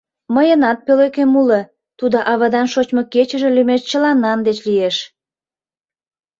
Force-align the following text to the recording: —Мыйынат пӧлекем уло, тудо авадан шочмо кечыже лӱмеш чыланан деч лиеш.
—Мыйынат 0.35 0.77
пӧлекем 0.85 1.31
уло, 1.41 1.61
тудо 1.99 2.17
авадан 2.31 2.67
шочмо 2.73 3.01
кечыже 3.13 3.49
лӱмеш 3.55 3.81
чыланан 3.89 4.39
деч 4.47 4.57
лиеш. 4.67 4.97